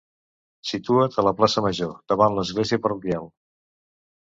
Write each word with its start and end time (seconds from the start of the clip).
Situat 0.69 1.19
a 1.19 1.27
la 1.29 1.35
Plaça 1.43 1.65
Major, 1.67 1.95
davant 2.15 2.41
l'església 2.41 2.85
parroquial. 2.87 3.35